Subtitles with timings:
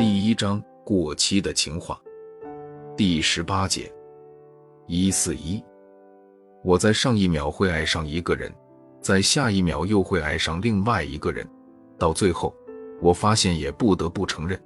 [0.00, 2.00] 第一章过期的情话，
[2.96, 3.92] 第十八节
[4.86, 5.62] 一四一。
[6.64, 8.50] 我在上一秒会爱上一个人，
[9.02, 11.46] 在下一秒又会爱上另外一个人，
[11.98, 12.56] 到最后，
[13.02, 14.58] 我发现也不得不承认，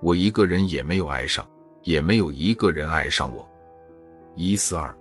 [0.00, 1.46] 我一个人也没有爱上，
[1.82, 3.46] 也没有一个人爱上我。
[4.36, 4.96] 一四二。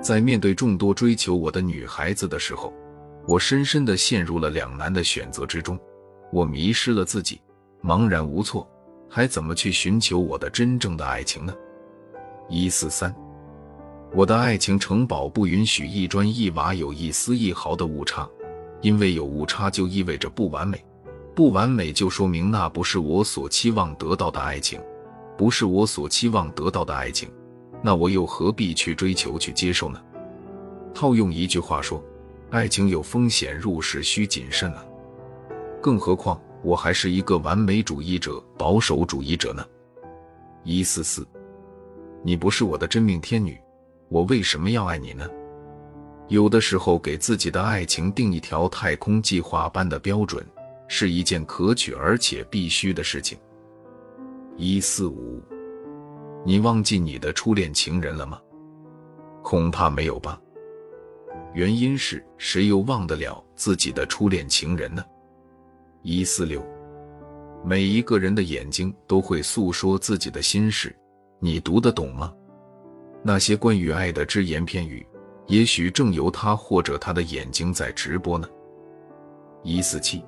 [0.00, 2.72] 在面对众多追求我的女孩子的时候，
[3.28, 5.78] 我深深的陷入了两难的选择之中，
[6.32, 7.38] 我迷失了自己，
[7.82, 8.66] 茫然无措。
[9.08, 11.54] 还怎么去寻求我的真正的爱情呢？
[12.48, 13.14] 一四三，
[14.12, 18.28] 我的爱情城堡不允许一砖一瓦有一丝一毫的误差，
[18.80, 20.84] 因为有误差就意味着不完美，
[21.34, 24.80] 不完美就说明那不是我所期望得到的爱情，
[25.36, 27.28] 不是我所期望得到的爱情，
[27.82, 30.00] 那我又何必去追求去接受呢？
[30.94, 32.02] 套用一句话说，
[32.50, 34.84] 爱情有风险，入市需谨慎啊，
[35.82, 36.40] 更何况。
[36.66, 39.64] 我还是一个完美主义者、保守主义者呢。
[40.64, 41.24] 一四四，
[42.24, 43.56] 你不是我的真命天女，
[44.08, 45.30] 我为什么要爱你呢？
[46.26, 50.44] 有的时候，给自己的爱情定一条太空计划般的标准，
[50.88, 53.38] 是一件可取而且必须的事情。
[54.56, 55.40] 一四五，
[56.44, 58.40] 你忘记你的初恋情人了吗？
[59.40, 60.40] 恐怕没有吧。
[61.54, 65.04] 原因是谁又忘得了自己的初恋情人呢？
[66.08, 66.64] 一四六，
[67.64, 70.94] 每一个人的眼睛都会诉说自己的心事，
[71.40, 72.32] 你读得懂吗？
[73.24, 75.04] 那些关于爱的只言片语，
[75.48, 78.48] 也许正由他或者他的眼睛在直播呢。
[79.64, 80.22] 一四七，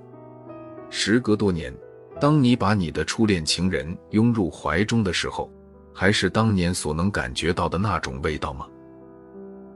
[0.90, 1.72] 时隔多年，
[2.20, 5.48] 当你把你的初恋情人拥入怀中的时候，
[5.94, 8.66] 还是当年所能感觉到的那种味道吗？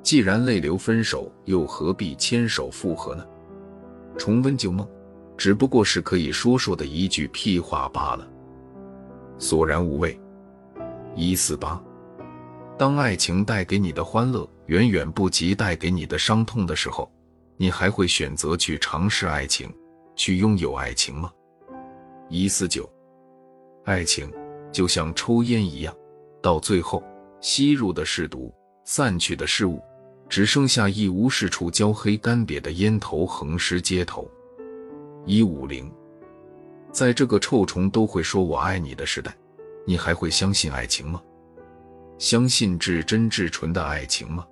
[0.03, 3.25] 既然泪流分手，又何必牵手复合呢？
[4.19, 4.85] 重温旧梦。
[5.43, 8.25] 只不过是可以说说的一句屁话罢了，
[9.39, 10.17] 索然无味。
[11.17, 11.83] 一四八，
[12.79, 17.11] 当爱情带给你的欢乐远远不及带给你的伤痛的时候，
[17.57, 19.69] 你还会选择去尝试爱情，
[20.15, 21.29] 去拥有爱情吗？
[22.29, 22.89] 一四九，
[23.85, 24.33] 爱情
[24.71, 25.93] 就像抽烟一样，
[26.41, 27.03] 到最后
[27.41, 28.55] 吸入的是毒，
[28.85, 29.83] 散去的是雾，
[30.29, 34.31] 只剩下一无是处焦黑干瘪的烟头横尸街头。
[35.25, 35.91] 一五零，
[36.91, 39.33] 在这个臭虫都会说我爱你的时代，
[39.87, 41.23] 你还会相信爱情吗？
[42.19, 44.45] 相信至真至纯的爱情吗？